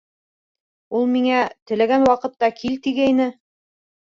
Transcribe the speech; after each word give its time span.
Ул 0.99 1.05
миңә... 1.15 1.43
теләгән 1.73 2.07
ваҡытта 2.13 2.51
кил 2.63 2.81
тигәйне. 2.89 3.29